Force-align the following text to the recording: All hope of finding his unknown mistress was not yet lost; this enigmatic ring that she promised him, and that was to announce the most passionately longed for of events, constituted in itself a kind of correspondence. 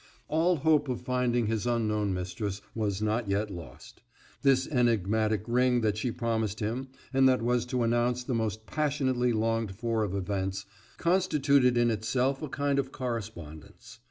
All 0.27 0.55
hope 0.55 0.89
of 0.89 1.01
finding 1.01 1.45
his 1.45 1.67
unknown 1.67 2.11
mistress 2.11 2.63
was 2.73 3.03
not 3.03 3.29
yet 3.29 3.51
lost; 3.51 4.01
this 4.41 4.67
enigmatic 4.67 5.43
ring 5.45 5.81
that 5.81 5.95
she 5.95 6.09
promised 6.11 6.59
him, 6.59 6.87
and 7.13 7.29
that 7.29 7.43
was 7.43 7.67
to 7.67 7.83
announce 7.83 8.23
the 8.23 8.33
most 8.33 8.65
passionately 8.65 9.31
longed 9.31 9.75
for 9.75 10.03
of 10.03 10.15
events, 10.15 10.65
constituted 10.97 11.77
in 11.77 11.91
itself 11.91 12.41
a 12.41 12.49
kind 12.49 12.79
of 12.79 12.91
correspondence. 12.91 13.99